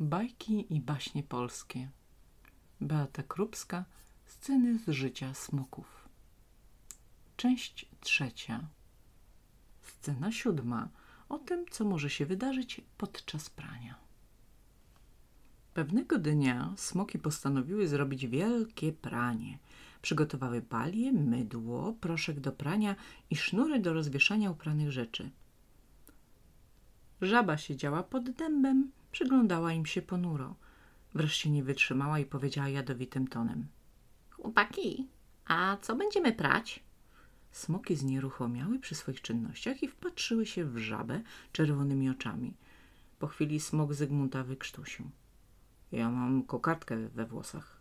[0.00, 1.88] Bajki i baśnie polskie.
[2.80, 3.84] Beata Krupska.
[4.24, 6.08] Sceny z życia smoków.
[7.36, 8.68] Część trzecia.
[9.82, 10.88] Scena siódma.
[11.28, 13.94] O tym, co może się wydarzyć podczas prania.
[15.74, 19.58] Pewnego dnia smoki postanowiły zrobić wielkie pranie.
[20.02, 22.96] Przygotowały palię, mydło, proszek do prania
[23.30, 25.30] i sznury do rozwieszania upranych rzeczy.
[27.20, 30.54] Żaba siedziała pod dębem, przyglądała im się ponuro.
[31.14, 33.66] Wreszcie nie wytrzymała i powiedziała jadowitym tonem.
[34.30, 35.08] Chłopaki,
[35.46, 36.82] a co będziemy prać?
[37.50, 42.54] Smoki znieruchomiały przy swoich czynnościach i wpatrzyły się w żabę czerwonymi oczami.
[43.18, 45.10] Po chwili smok Zygmunta wykrztusił.
[45.92, 47.80] Ja mam kokardkę we włosach.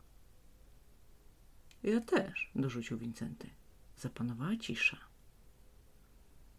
[1.84, 3.50] Ja też, dorzucił Wincenty.
[3.98, 4.98] Zapanowała cisza.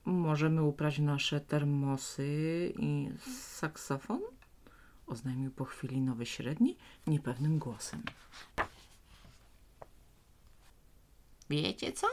[0.05, 3.09] Możemy uprać nasze termosy i
[3.41, 4.21] saksofon?
[5.11, 8.03] Oznajmił po chwili nowy średni, niepewnym głosem.
[11.51, 12.07] Wiecie co?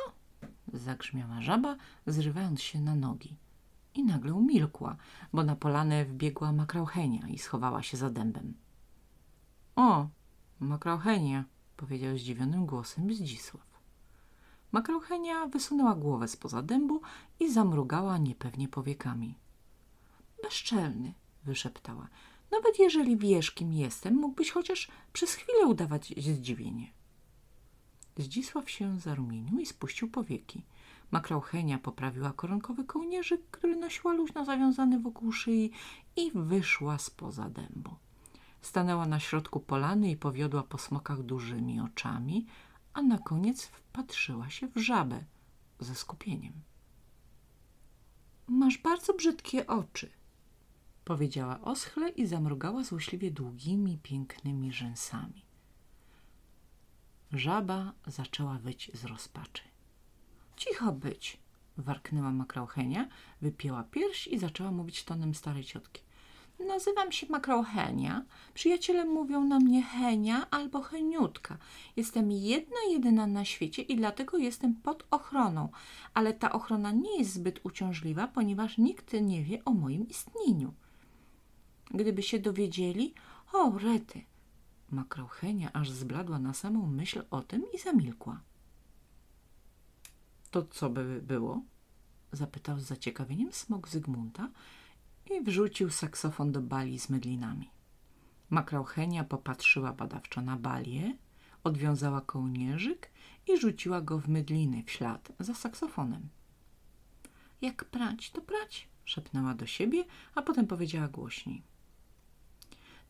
[0.73, 1.75] Zagrzmiała żaba,
[2.07, 3.35] zrywając się na nogi.
[3.93, 4.95] I nagle umilkła,
[5.33, 8.53] bo na polanę wbiegła makrauchenia i schowała się za dębem.
[9.75, 10.07] O,
[10.59, 11.43] makrauchenia,
[11.77, 13.67] powiedział zdziwionym głosem Zdzisław.
[14.71, 17.01] Makrauchenia wysunęła głowę spoza dębu
[17.39, 19.35] i zamrugała niepewnie powiekami.
[20.43, 22.07] Bezczelny, wyszeptała.
[22.51, 26.91] Nawet jeżeli wiesz, kim jestem, mógłbyś chociaż przez chwilę udawać zdziwienie.
[28.17, 30.63] Zdzisław się zarumienił i spuścił powieki.
[31.11, 35.71] Makrauchenia poprawiła koronkowy kołnierzyk, który nosiła luźno zawiązany wokół szyi
[36.15, 37.95] i wyszła spoza dębu.
[38.61, 42.45] Stanęła na środku polany i powiodła po smokach dużymi oczami,
[42.93, 45.23] a na koniec wpatrzyła się w żabę
[45.79, 46.53] ze skupieniem.
[48.47, 50.09] Masz bardzo brzydkie oczy,
[51.07, 55.45] powiedziała oschle i zamrugała złośliwie długimi, pięknymi rzęsami.
[57.31, 59.63] Żaba zaczęła wyć z rozpaczy.
[60.55, 61.37] Cicho być,
[61.77, 63.07] warknęła makrauchenia,
[63.41, 66.01] wypięła pierś i zaczęła mówić tonem starej ciotki.
[66.67, 68.25] Nazywam się Makrauchenia.
[68.53, 71.57] Przyjaciele mówią na mnie Henia albo Heniutka.
[71.95, 75.69] Jestem jedna jedyna na świecie i dlatego jestem pod ochroną.
[76.13, 80.73] Ale ta ochrona nie jest zbyt uciążliwa, ponieważ nikt nie wie o moim istnieniu.
[81.91, 83.13] Gdyby się dowiedzieli,
[83.53, 84.21] o rety!
[84.91, 88.41] Makrauchenia aż zbladła na samą myśl o tym i zamilkła.
[90.51, 91.61] To co by było?
[92.31, 94.49] Zapytał z zaciekawieniem smok Zygmunta,
[95.31, 97.69] i wrzucił saksofon do bali z mydlinami.
[98.49, 101.17] Makrauchenia popatrzyła badawczo na balię,
[101.63, 103.11] odwiązała kołnierzyk
[103.47, 106.29] i rzuciła go w mydliny w ślad za saksofonem.
[107.61, 110.03] Jak prać, to prać, szepnęła do siebie,
[110.35, 111.63] a potem powiedziała głośniej.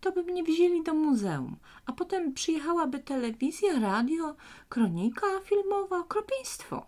[0.02, 4.36] To by mnie wzięli do muzeum, a potem przyjechałaby telewizja, radio,
[4.70, 6.86] kronika filmowa, okropieństwo.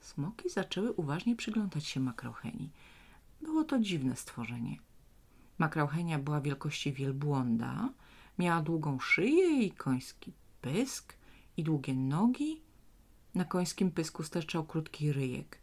[0.00, 2.70] Smoki zaczęły uważnie przyglądać się makraucheni.
[3.42, 4.78] Było to dziwne stworzenie.
[5.58, 7.88] Makrauchenia była wielkości wielbłąda,
[8.38, 11.14] miała długą szyję i koński pysk
[11.56, 12.60] i długie nogi.
[13.34, 15.58] Na końskim pysku sterczał krótki ryjek.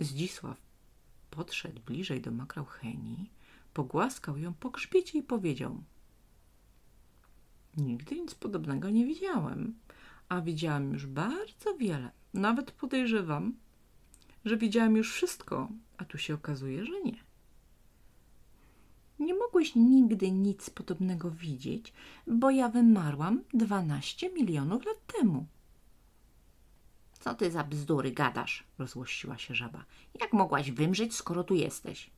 [0.00, 0.56] Zdzisław
[1.30, 3.30] podszedł bliżej do makraucheni,
[3.74, 5.82] pogłaskał ją po grzbiecie i powiedział
[7.76, 9.78] Nigdy nic podobnego nie widziałem,
[10.28, 12.10] a widziałam już bardzo wiele.
[12.34, 13.54] Nawet podejrzewam,
[14.44, 17.16] że widziałam już wszystko, a tu się okazuje, że nie.
[19.18, 21.92] Nie mogłeś nigdy nic podobnego widzieć,
[22.26, 25.46] bo ja wymarłam dwanaście milionów lat temu.
[27.20, 28.64] Co ty za bzdury gadasz?
[28.78, 29.84] rozłościła się żaba.
[30.20, 32.10] Jak mogłaś wymrzeć, skoro tu jesteś?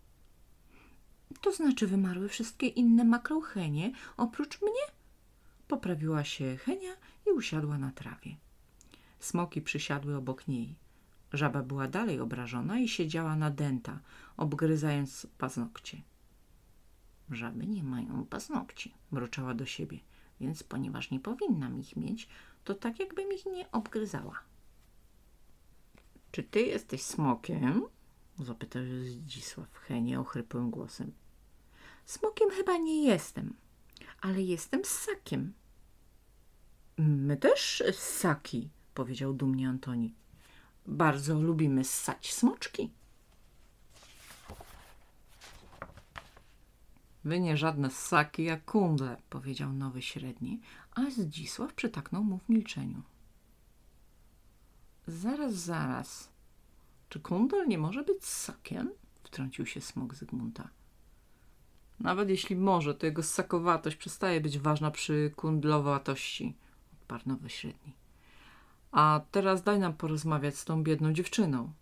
[1.41, 4.83] To znaczy wymarły wszystkie inne makrochenie oprócz mnie?
[5.69, 6.93] Poprawiła się Henia
[7.27, 8.37] i usiadła na trawie.
[9.19, 10.75] Smoki przysiadły obok niej.
[11.33, 14.01] Żaba była dalej obrażona i siedziała na dęta,
[14.37, 16.03] obgryzając paznokcie.
[17.31, 19.99] Żaby nie mają paznokci, mruczała do siebie,
[20.41, 22.29] więc ponieważ nie powinnam ich mieć,
[22.65, 24.39] to tak jakbym ich nie obgryzała.
[26.31, 27.83] Czy ty jesteś smokiem?
[28.39, 31.13] zapytał Zdzisław Henie ochrypłym głosem.
[32.07, 33.55] Smokiem chyba nie jestem,
[34.21, 35.53] ale jestem ssakiem.
[36.99, 40.15] My też ssaki, powiedział dumnie Antoni.
[40.87, 42.91] Bardzo lubimy ssać smoczki.
[47.25, 50.61] Wy nie żadne ssaki jak kundle, powiedział nowy średni,
[50.95, 53.03] a Zdzisław przytaknął mu w milczeniu.
[55.07, 56.29] Zaraz, zaraz.
[57.09, 58.91] Czy kundel nie może być ssakiem?
[59.25, 60.69] Wtrącił się smok Zygmunta.
[62.01, 66.55] Nawet jeśli może, to jego ssakowatość przestaje być ważna przy kundlowatości,
[66.93, 67.93] odparł nowy średni.
[68.93, 71.73] A teraz daj nam porozmawiać z tą biedną dziewczyną.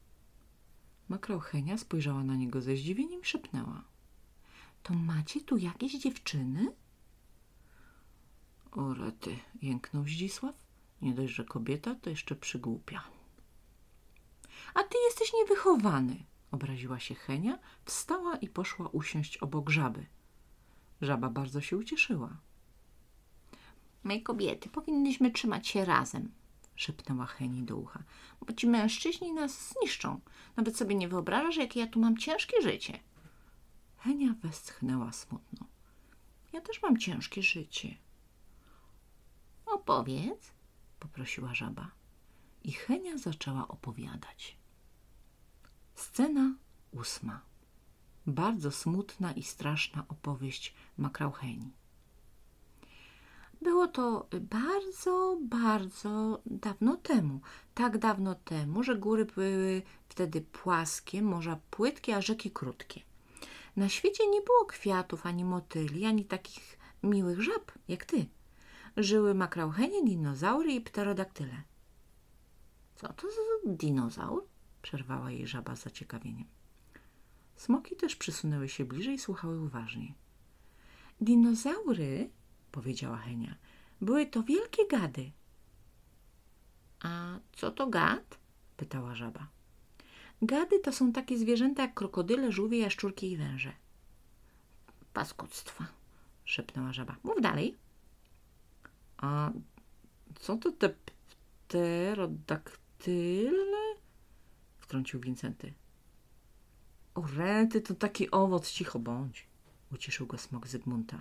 [1.09, 3.83] Makrauchenia spojrzała na niego ze zdziwieniem i szepnęła.
[4.83, 6.73] To macie tu jakieś dziewczyny?
[8.73, 10.55] O rety, jęknął Zdzisław.
[11.03, 13.03] Nie dość, że kobieta, to jeszcze przygłupia.
[14.75, 16.17] A ty jesteś niewychowany,
[16.51, 20.07] obraziła się Henia, wstała i poszła usiąść obok żaby.
[21.01, 22.37] Żaba bardzo się ucieszyła.
[24.05, 26.33] My kobiety powinnyśmy trzymać się razem,
[26.77, 28.03] szepnęła Heni do ucha,
[28.41, 30.21] bo ci mężczyźni nas zniszczą.
[30.57, 33.01] Nawet sobie nie wyobrażasz, jakie ja tu mam ciężkie życie.
[33.99, 35.67] Henia westchnęła smutno.
[36.53, 37.97] Ja też mam ciężkie życie.
[39.67, 40.53] Opowiedz,
[40.99, 41.91] poprosiła żaba.
[42.65, 44.60] I Henia zaczęła opowiadać.
[46.01, 46.55] Scena
[46.93, 47.41] ósma.
[48.27, 51.71] Bardzo smutna i straszna opowieść Makraucheni.
[53.63, 57.41] Było to bardzo, bardzo dawno temu.
[57.75, 63.01] Tak dawno temu, że góry były wtedy płaskie, morza płytkie, a rzeki krótkie.
[63.77, 68.27] Na świecie nie było kwiatów, ani motyli, ani takich miłych żab jak ty.
[68.97, 71.63] Żyły makrauchenie, dinozaury i pterodaktyle.
[72.97, 74.50] Co to za dinozaur?
[74.83, 76.47] Przerwała jej żaba z zaciekawieniem.
[77.57, 80.15] Smoki też przysunęły się bliżej i słuchały uważnie.
[81.21, 82.31] Dinozaury,
[82.73, 83.55] powiedziała Henia,
[84.01, 85.31] były to wielkie gady.
[87.03, 88.39] A co to gad?
[88.77, 89.47] pytała żaba.
[90.43, 93.73] Gady to są takie zwierzęta jak krokodyle, żółwie, jaszczurki i węże.
[95.13, 95.87] Paskudztwa,
[96.45, 97.17] szepnęła żaba.
[97.23, 97.77] Mów dalej.
[99.17, 99.51] A
[100.41, 100.95] co to te
[101.69, 103.90] pterodaktyle?
[104.91, 105.73] Wtrącił Wincenty.
[107.15, 109.47] O rety, to taki owoc, cicho bądź.
[109.93, 111.21] Uciszył go smok Zygmunta.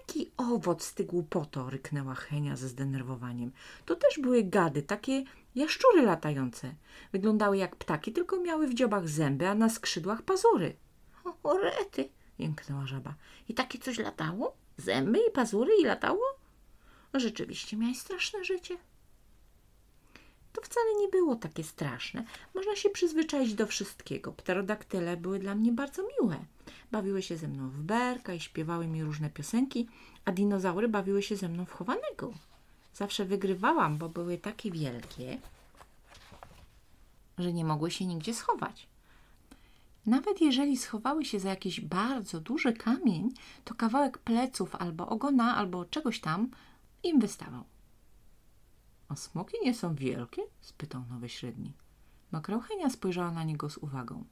[0.00, 3.52] Jaki owoc, ty głupoto, ryknęła Henia ze zdenerwowaniem.
[3.86, 5.24] To też były gady, takie
[5.54, 6.74] jaszczury latające.
[7.12, 10.76] Wyglądały jak ptaki, tylko miały w dziobach zęby, a na skrzydłach pazury.
[11.42, 12.08] O, rety,
[12.38, 13.14] jęknęła żaba.
[13.48, 14.56] I takie coś latało?
[14.76, 16.22] Zęby i pazury i latało?
[17.14, 18.78] Rzeczywiście miałeś straszne życie.
[20.52, 22.24] To wcale nie było takie straszne.
[22.54, 24.32] Można się przyzwyczaić do wszystkiego.
[24.32, 26.36] Pterodaktyle były dla mnie bardzo miłe.
[26.90, 29.88] Bawiły się ze mną w berka i śpiewały mi różne piosenki,
[30.24, 32.32] a dinozaury bawiły się ze mną w chowanego.
[32.94, 35.38] Zawsze wygrywałam, bo były takie wielkie,
[37.38, 38.88] że nie mogły się nigdzie schować.
[40.06, 43.30] Nawet jeżeli schowały się za jakiś bardzo duży kamień,
[43.64, 46.50] to kawałek pleców albo ogona, albo czegoś tam
[47.02, 47.64] im wystawał.
[49.08, 50.42] A smoki nie są wielkie?
[50.60, 51.72] spytał nowy średni.
[52.30, 54.24] Makrochenia spojrzała na niego z uwagą.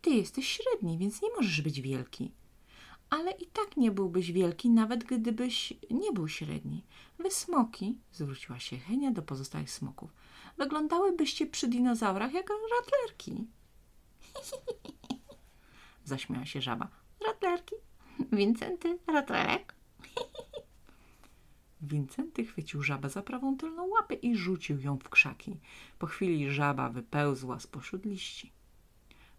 [0.00, 2.32] Ty jesteś średni, więc nie możesz być wielki.
[3.10, 6.84] Ale i tak nie byłbyś wielki, nawet gdybyś nie był średni.
[7.18, 10.10] Wy smoki, zwróciła się Henia do pozostałych smoków,
[10.58, 13.46] wyglądałybyście przy dinozaurach jak ratlerki.
[16.04, 16.88] Zaśmiała się żaba.
[17.26, 17.74] Ratlerki?
[18.32, 19.79] Wincenty, ratlerek?
[21.82, 25.56] Wincenty chwycił żabę za prawą tylną łapę i rzucił ją w krzaki.
[25.98, 28.52] Po chwili żaba wypełzła spośród liści.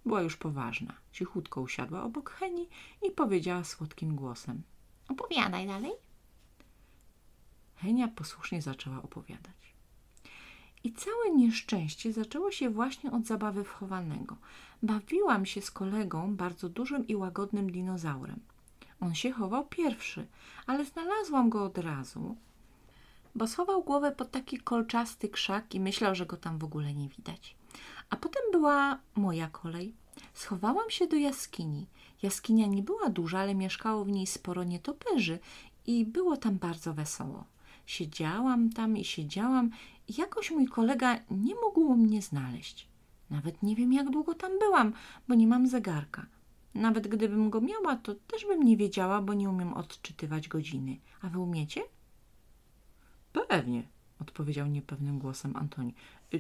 [0.05, 0.93] Była już poważna.
[1.11, 2.69] Cichutko usiadła obok Heni
[3.07, 4.61] i powiedziała słodkim głosem.
[5.09, 5.91] Opowiadaj dalej.
[7.75, 9.75] Henia posłusznie zaczęła opowiadać.
[10.83, 14.37] I całe nieszczęście zaczęło się właśnie od zabawy wchowanego.
[14.83, 18.39] Bawiłam się z kolegą, bardzo dużym i łagodnym dinozaurem.
[19.01, 20.27] On się chował pierwszy,
[20.67, 22.35] ale znalazłam go od razu,
[23.35, 27.09] bo schował głowę pod taki kolczasty krzak i myślał, że go tam w ogóle nie
[27.09, 27.55] widać.
[28.09, 29.93] A potem była moja kolej.
[30.33, 31.87] Schowałam się do jaskini.
[32.21, 35.39] Jaskinia nie była duża, ale mieszkało w niej sporo nietoperzy
[35.87, 37.45] i było tam bardzo wesoło.
[37.85, 39.69] Siedziałam tam i siedziałam
[40.07, 42.87] i jakoś mój kolega nie mógł mnie znaleźć.
[43.29, 44.93] Nawet nie wiem, jak długo tam byłam,
[45.27, 46.25] bo nie mam zegarka.
[46.75, 50.97] Nawet gdybym go miała, to też bym nie wiedziała, bo nie umiem odczytywać godziny.
[51.21, 51.81] A wy umiecie?
[53.51, 53.83] Pewnie,
[54.19, 55.93] odpowiedział niepewnym głosem Antoni.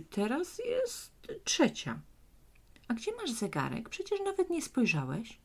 [0.09, 1.99] Teraz jest trzecia.
[2.87, 3.89] A gdzie masz zegarek?
[3.89, 5.39] Przecież nawet nie spojrzałeś.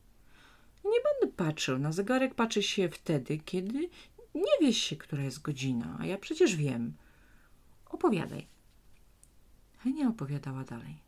[0.85, 1.79] Nie będę patrzył.
[1.79, 3.89] Na zegarek patrzy się wtedy, kiedy
[4.35, 6.93] nie wiesz się, która jest godzina, a ja przecież wiem.
[7.85, 8.47] Opowiadaj.
[9.77, 11.06] Henia opowiadała dalej.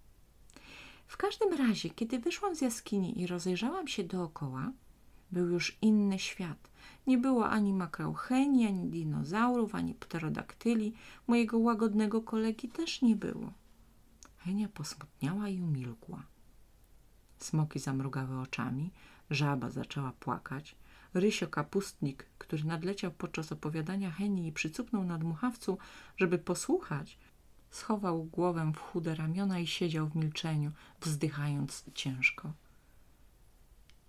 [1.09, 4.71] W każdym razie, kiedy wyszłam z jaskini i rozejrzałam się dookoła,
[5.31, 6.69] był już inny świat.
[7.07, 10.93] Nie było ani makraucheni, ani dinozaurów, ani pterodaktyli.
[11.27, 13.53] Mojego łagodnego kolegi też nie było.
[14.37, 16.23] Henia posmutniała i umilkła.
[17.37, 18.91] Smoki zamrugały oczami,
[19.29, 20.75] żaba zaczęła płakać.
[21.13, 25.77] Rysio kapustnik, który nadleciał podczas opowiadania Heni i przycupnął na dmuchawcu,
[26.17, 27.17] żeby posłuchać,
[27.71, 30.71] schował głowę w chude ramiona i siedział w milczeniu,
[31.01, 32.53] wzdychając ciężko.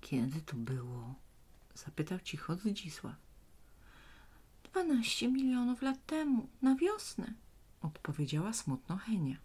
[0.00, 1.14] Kiedy to było?
[1.74, 3.16] Zapytał cicho Zdzisław.
[4.64, 7.34] Dwanaście milionów lat temu, na wiosnę,
[7.82, 9.36] odpowiedziała smutno Henia.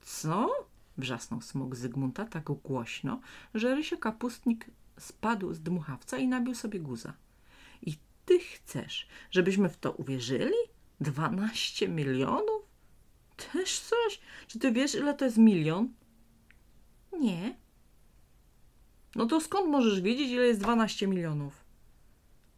[0.00, 0.70] Co?
[0.98, 3.20] wrzasnął smok Zygmunta tak głośno,
[3.54, 4.66] że Rysio kapustnik
[4.98, 7.12] spadł z dmuchawca i nabił sobie guza.
[7.82, 7.96] I
[8.26, 10.56] ty chcesz, żebyśmy w to uwierzyli?
[11.00, 12.59] Dwanaście milionów?
[13.52, 14.20] Też coś?
[14.46, 15.92] Czy ty wiesz, ile to jest milion?
[17.20, 17.56] Nie.
[19.14, 21.64] No to skąd możesz wiedzieć, ile jest dwanaście milionów?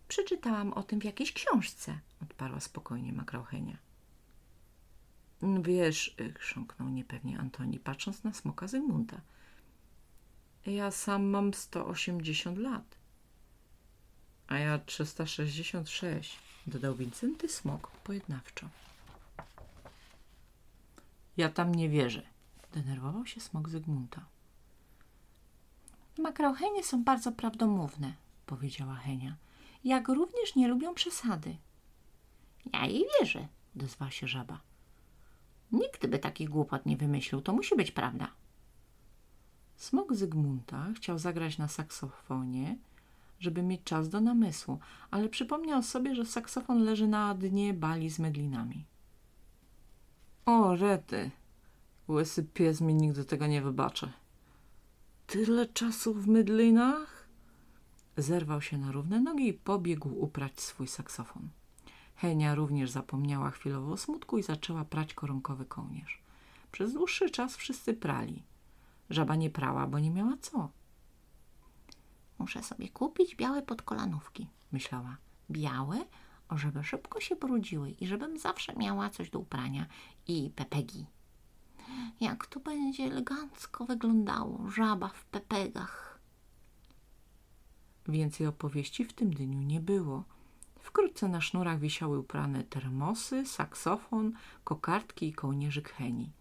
[0.08, 3.78] Przeczytałam o tym w jakiejś książce, odparła spokojnie Makrauchenia.
[5.62, 9.20] Wiesz, chrząknął niepewnie Antoni, patrząc na smoka Zygmunta.
[10.66, 12.96] Ja sam mam 180 lat.
[14.48, 18.68] A ja 366, dodał Wincenty Smok pojednawczo.
[21.36, 22.22] Ja tam nie wierzę,
[22.72, 24.24] denerwował się smok Zygmunta.
[26.18, 28.14] Makrauchenie są bardzo prawdomówne,
[28.46, 29.36] powiedziała Henia.
[29.84, 31.56] Jak również nie lubią przesady.
[32.72, 34.60] Ja jej wierzę, odezwała się żaba.
[35.72, 38.28] Nikt by takich głupot nie wymyślił, to musi być prawda.
[39.76, 42.76] Smok Zygmunta chciał zagrać na saksofonie,
[43.40, 44.78] żeby mieć czas do namysłu,
[45.10, 48.84] ale przypomniał sobie, że saksofon leży na dnie bali z medlinami.
[50.46, 51.30] O, rety!
[52.08, 54.12] Łysy pies mi nigdy tego nie wybaczy.
[55.26, 57.28] Tyle czasu w mydlinach?
[58.16, 61.48] Zerwał się na równe nogi i pobiegł uprać swój saksofon.
[62.16, 66.22] Henia również zapomniała chwilowo o smutku i zaczęła prać koronkowy kołnierz.
[66.72, 68.42] Przez dłuższy czas wszyscy prali.
[69.10, 70.68] Żaba nie prała, bo nie miała co.
[72.38, 75.16] Muszę sobie kupić białe podkolanówki, myślała.
[75.50, 76.04] Białe,
[76.58, 79.86] żeby szybko się brudziły i żebym zawsze miała coś do uprania
[80.28, 81.06] i pepegi.
[82.20, 86.18] Jak to będzie elegancko wyglądało, żaba w pepegach.
[88.08, 90.24] Więcej opowieści w tym dniu nie było.
[90.80, 94.32] Wkrótce na sznurach wisiały uprane termosy, saksofon,
[94.64, 96.32] kokardki i kołnierzyk Heni.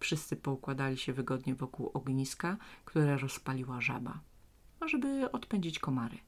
[0.00, 4.20] Wszyscy poukładali się wygodnie wokół ogniska, które rozpaliła żaba,
[4.86, 6.18] żeby odpędzić komary.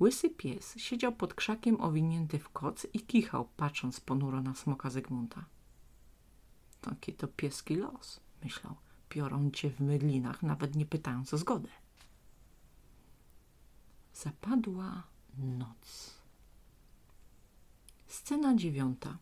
[0.00, 5.44] Łysy pies siedział pod krzakiem owinięty w koc i kichał, patrząc ponuro na smoka Zygmunta.
[6.80, 8.76] Taki to pieski los, myślał.
[9.08, 11.68] Piorą cię w mydlinach, nawet nie pytając o zgodę.
[14.14, 15.02] Zapadła
[15.38, 16.14] noc.
[18.06, 19.18] Scena dziewiąta.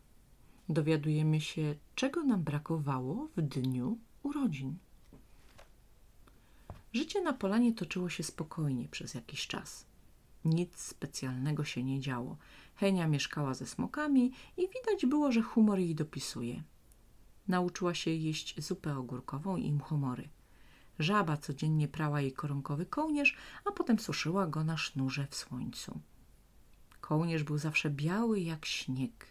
[0.69, 4.77] Dowiadujemy się, czego nam brakowało w dniu urodzin.
[6.93, 9.87] Życie na polanie toczyło się spokojnie przez jakiś czas.
[10.47, 12.37] Nic specjalnego się nie działo.
[12.75, 16.63] Henia mieszkała ze smokami i widać było, że humor jej dopisuje.
[17.49, 20.29] Nauczyła się jeść zupę ogórkową i mchomory.
[20.99, 26.01] Żaba codziennie prała jej koronkowy kołnierz, a potem suszyła go na sznurze w słońcu.
[27.01, 29.27] Kołnierz był zawsze biały jak śnieg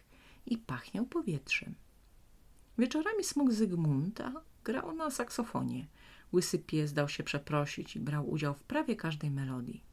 [0.46, 1.74] i pachniał powietrzem.
[2.78, 4.32] Wieczorami smok Zygmunta
[4.64, 5.86] grał na saksofonie.
[6.32, 9.85] Łysy pies dał się przeprosić i brał udział w prawie każdej melodii.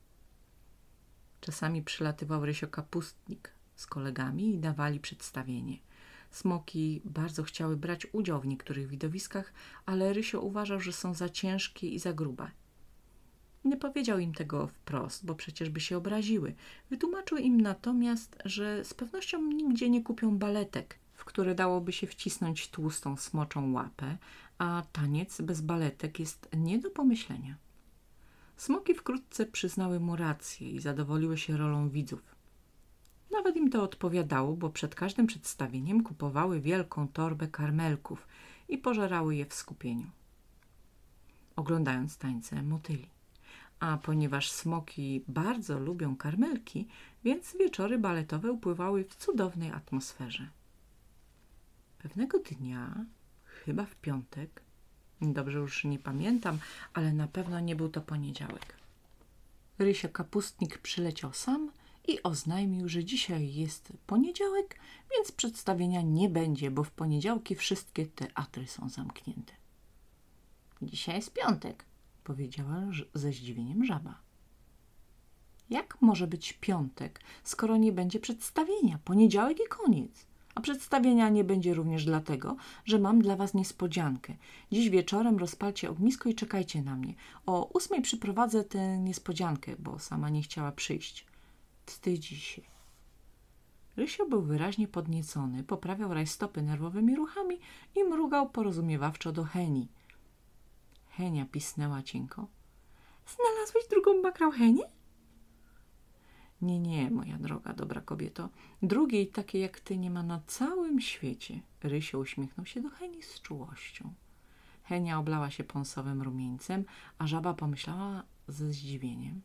[1.43, 5.77] Czasami przylatywał Rysio Kapustnik z kolegami i dawali przedstawienie.
[6.31, 9.53] Smoki bardzo chciały brać udział w niektórych widowiskach,
[9.85, 12.51] ale Rysio uważał, że są za ciężkie i za grube.
[13.65, 16.55] Nie powiedział im tego wprost, bo przecież by się obraziły.
[16.89, 22.69] Wytłumaczył im natomiast, że z pewnością nigdzie nie kupią baletek, w które dałoby się wcisnąć
[22.69, 24.17] tłustą smoczą łapę,
[24.57, 27.55] a taniec bez baletek jest nie do pomyślenia.
[28.63, 32.35] Smoki wkrótce przyznały mu rację i zadowoliły się rolą widzów.
[33.31, 38.27] Nawet im to odpowiadało, bo przed każdym przedstawieniem kupowały wielką torbę karmelków
[38.69, 40.07] i pożerały je w skupieniu,
[41.55, 43.09] oglądając tańce motyli.
[43.79, 46.87] A ponieważ smoki bardzo lubią karmelki,
[47.23, 50.49] więc wieczory baletowe upływały w cudownej atmosferze.
[51.97, 53.05] Pewnego dnia,
[53.45, 54.61] chyba w piątek,
[55.21, 56.59] dobrze już nie pamiętam,
[56.93, 58.75] ale na pewno nie był to poniedziałek.
[59.79, 61.71] Rysio Kapustnik przyleciał sam
[62.07, 64.79] i oznajmił, że dzisiaj jest poniedziałek,
[65.11, 69.53] więc przedstawienia nie będzie, bo w poniedziałki wszystkie teatry są zamknięte.
[70.81, 71.85] Dzisiaj jest piątek,
[72.23, 72.81] powiedziała
[73.13, 74.19] ze zdziwieniem żaba.
[75.69, 78.99] Jak może być piątek, skoro nie będzie przedstawienia?
[79.05, 80.25] Poniedziałek i koniec.
[80.55, 82.55] A przedstawienia nie będzie również dlatego,
[82.85, 84.33] że mam dla was niespodziankę.
[84.71, 87.13] Dziś wieczorem rozpalcie ognisko i czekajcie na mnie.
[87.45, 91.25] O ósmej przyprowadzę tę niespodziankę, bo sama nie chciała przyjść.
[91.85, 92.61] Wstydzi się.
[93.97, 97.59] Rysio był wyraźnie podniecony, poprawiał rajstopy nerwowymi ruchami
[97.95, 99.87] i mrugał porozumiewawczo do Heni.
[101.09, 102.47] Henia pisnęła cienko.
[103.27, 104.83] Znalazłeś drugą makrałhenię?
[106.63, 108.49] Nie, nie, moja droga, dobra kobieto.
[108.81, 111.59] Drugiej takiej jak ty nie ma na całym świecie.
[111.83, 114.13] Rysio uśmiechnął się do Heni z czułością.
[114.83, 116.85] Henia oblała się pąsowym rumieńcem,
[117.17, 119.41] a żaba pomyślała ze zdziwieniem.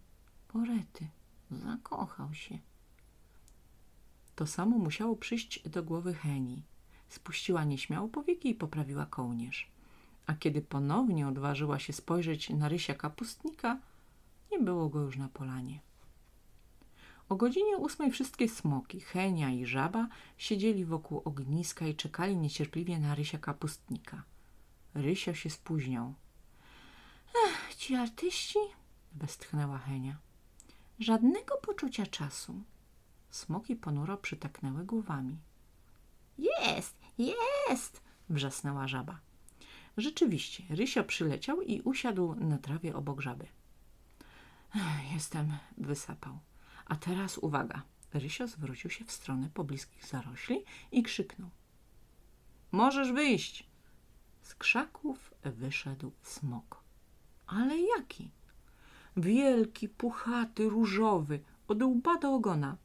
[0.49, 1.09] Porety,
[1.51, 2.59] zakochał się.
[4.37, 6.63] To samo musiało przyjść do głowy Heni.
[7.09, 9.71] Spuściła nieśmiało powieki i poprawiła kołnierz.
[10.27, 13.79] A kiedy ponownie odważyła się spojrzeć na rysia kapustnika,
[14.53, 15.88] nie było go już na polanie.
[17.29, 23.15] O godzinie ósmej wszystkie smoki, Henia i Żaba siedzieli wokół ogniska i czekali niecierpliwie na
[23.15, 24.23] Rysia kapustnika.
[24.95, 26.15] Rysio się spóźniał.
[27.47, 28.59] Ech, ci artyści,
[29.13, 30.17] westchnęła Henia.
[30.99, 32.63] Żadnego poczucia czasu.
[33.31, 35.39] Smoki ponuro przytaknęły głowami.
[36.39, 39.19] Jest, jest, wrzasnęła żaba.
[39.97, 43.47] Rzeczywiście, Rysio przyleciał i usiadł na trawie obok żaby.
[45.15, 46.39] Jestem, wysapał.
[46.89, 47.83] A teraz uwaga.
[48.15, 51.51] Rysio zwrócił się w stronę pobliskich zarośli i krzyknął.
[52.73, 53.69] Możesz wyjść!
[54.43, 56.83] Z krzaków wyszedł smok.
[57.47, 58.31] Ale jaki?
[59.17, 62.77] Wielki, puchaty, różowy, od łba do ogona,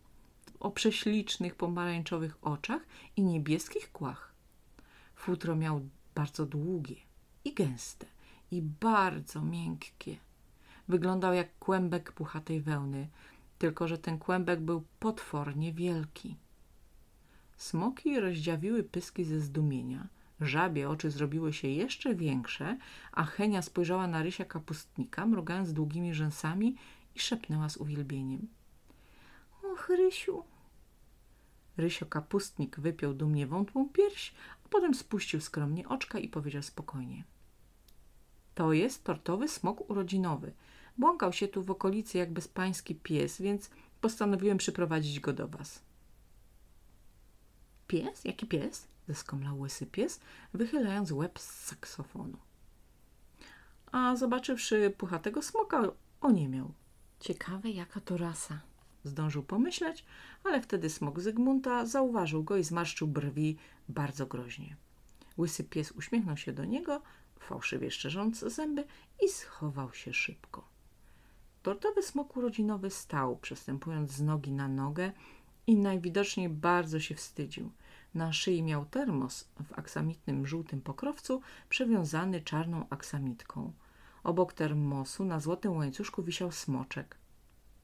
[0.59, 2.81] o prześlicznych, pomarańczowych oczach
[3.15, 4.33] i niebieskich kłach.
[5.15, 5.81] Futro miał
[6.15, 6.95] bardzo długie
[7.45, 8.05] i gęste
[8.51, 10.17] i bardzo miękkie.
[10.87, 13.07] Wyglądał jak kłębek puchatej wełny,
[13.63, 16.37] tylko że ten kłębek był potwornie wielki.
[17.57, 20.07] Smoki rozdziawiły pyski ze zdumienia,
[20.41, 22.77] żabie oczy zrobiły się jeszcze większe,
[23.11, 26.75] a Henia spojrzała na Rysia kapustnika, mrugając długimi rzęsami
[27.15, 28.47] i szepnęła z uwielbieniem.
[29.63, 30.43] Och, Rysiu!
[31.77, 34.33] Rysio kapustnik wypiął dumnie wątłą pierś,
[34.65, 37.23] a potem spuścił skromnie oczka i powiedział spokojnie.
[38.55, 40.53] To jest tortowy smok urodzinowy–
[40.97, 43.69] Błąkał się tu w okolicy jak bezpański pies, więc
[44.01, 45.81] postanowiłem przyprowadzić go do was.
[47.87, 48.25] Pies?
[48.25, 48.87] Jaki pies?
[49.07, 50.19] Zeskomlał łysy pies,
[50.53, 52.37] wychylając łeb z saksofonu.
[53.91, 55.83] A zobaczywszy puchatego smoka,
[56.21, 56.73] oniemiał.
[57.19, 58.59] Ciekawe, jaka to rasa.
[59.03, 60.05] Zdążył pomyśleć,
[60.43, 63.57] ale wtedy smok Zygmunta zauważył go i zmarszczył brwi
[63.89, 64.75] bardzo groźnie.
[65.37, 67.01] Łysy pies uśmiechnął się do niego,
[67.39, 68.85] fałszywie szczerząc zęby
[69.21, 70.72] i schował się szybko.
[71.63, 75.11] Tortowy smok urodzinowy stał, przestępując z nogi na nogę
[75.67, 77.71] i najwidoczniej bardzo się wstydził.
[78.13, 83.73] Na szyi miał termos w aksamitnym żółtym pokrowcu przewiązany czarną aksamitką.
[84.23, 87.17] Obok termosu na złotym łańcuszku wisiał smoczek.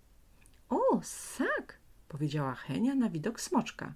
[0.70, 1.80] –O, sak!–
[2.13, 3.94] powiedziała Henia na widok smoczka.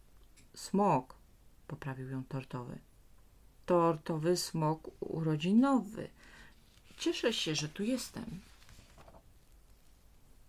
[0.54, 1.14] –Smok–
[1.68, 2.78] poprawił ją tortowy.–
[3.66, 6.08] Tortowy smok urodzinowy.
[6.96, 8.40] Cieszę się, że tu jestem–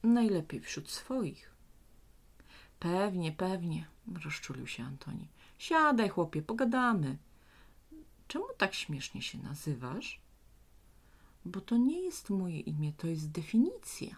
[0.03, 1.51] Najlepiej wśród swoich.
[2.79, 3.87] Pewnie, pewnie,
[4.23, 5.27] rozczulił się Antoni.
[5.57, 7.17] Siadaj, chłopie, pogadamy.
[8.27, 10.21] Czemu tak śmiesznie się nazywasz?
[11.45, 14.15] Bo to nie jest moje imię, to jest definicja.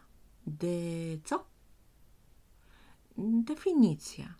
[0.47, 0.67] De
[1.23, 1.45] co?
[3.17, 4.33] Definicja.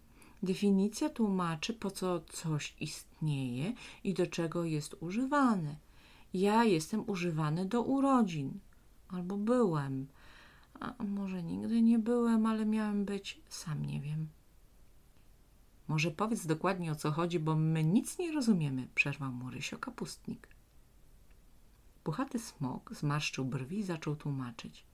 [0.44, 5.76] Definicja tłumaczy, po co coś istnieje i do czego jest używane.
[6.34, 8.60] Ja jestem używany do urodzin.
[9.10, 10.08] Albo byłem.
[10.80, 14.28] A może nigdy nie byłem, ale miałem być, sam nie wiem.
[15.88, 20.48] Może powiedz dokładnie o co chodzi, bo my nic nie rozumiemy, przerwał mu Rysio kapustnik.
[22.04, 24.86] Puchaty smok zmarszczył brwi i zaczął tłumaczyć.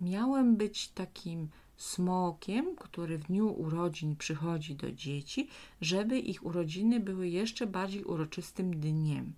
[0.00, 5.48] Miałem być takim smokiem, który w dniu urodzin przychodzi do dzieci,
[5.80, 9.32] żeby ich urodziny były jeszcze bardziej uroczystym dniem.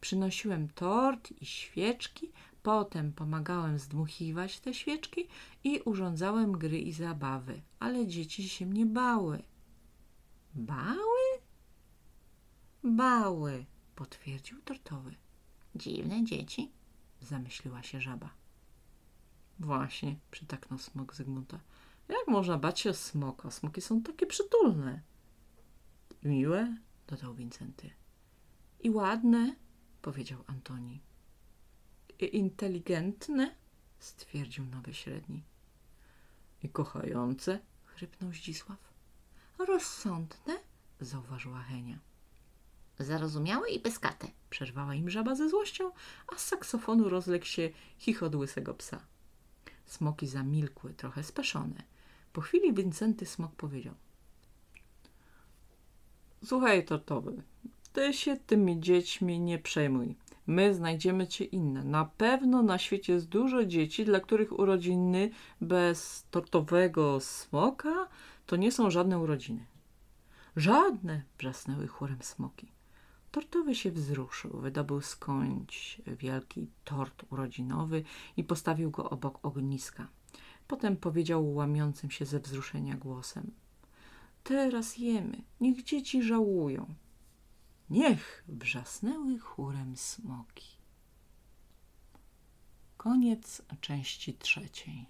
[0.00, 2.30] Przynosiłem tort i świeczki,
[2.62, 5.28] Potem pomagałem zdmuchiwać te świeczki
[5.64, 9.42] i urządzałem gry i zabawy, ale dzieci się mnie bały.
[10.54, 11.22] Bały?
[12.84, 15.14] Bały, potwierdził tortowy.
[15.74, 16.72] Dziwne dzieci,
[17.20, 18.30] zamyśliła się żaba.
[19.58, 21.60] Właśnie, przytaknął smok Zygmunta.
[22.08, 23.50] Jak można bać się smoka?
[23.50, 25.02] Smoki są takie przytulne.
[26.22, 27.90] Miłe, dodał Wincenty.
[28.80, 29.56] I ładne,
[30.02, 31.00] powiedział Antoni
[32.18, 33.54] inteligentne,
[33.98, 35.42] stwierdził nowy średni.
[36.62, 38.78] I kochające, chrypnął Zdzisław.
[39.58, 40.58] Rozsądne,
[41.00, 41.98] zauważyła Henia.
[42.98, 44.28] Zarozumiałe i pyskate.
[44.50, 45.90] Przerwała im żaba ze złością,
[46.32, 49.00] a z saksofonu rozległ się chichot łysego psa.
[49.86, 51.82] Smoki zamilkły, trochę speszone.
[52.32, 53.94] Po chwili Wincenty Smok powiedział.
[56.44, 57.42] Słuchaj, Tortowy,
[57.92, 60.16] ty się tymi dziećmi nie przejmuj.
[60.46, 61.84] My znajdziemy cię inne.
[61.84, 68.08] Na pewno na świecie jest dużo dzieci, dla których urodziny bez tortowego smoka
[68.46, 69.66] to nie są żadne urodziny.
[70.56, 71.22] Żadne!
[71.38, 72.72] wrzasnęły chórem smoki.
[73.30, 78.04] Tortowy się wzruszył, wydobył skądś wielki tort urodzinowy
[78.36, 80.08] i postawił go obok ogniska.
[80.68, 83.50] Potem powiedział łamiącym się ze wzruszenia głosem.
[84.44, 86.94] Teraz jemy, niech dzieci żałują.
[87.92, 90.68] Niech wrzasnęły chórem smoki.
[92.96, 95.06] Koniec części trzeciej.